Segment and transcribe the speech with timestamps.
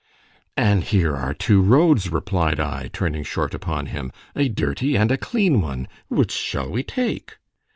[0.57, 5.61] —And here are two roads, replied I, turning short upon him——a dirty and a clean
[5.61, 7.37] one——which shall we take?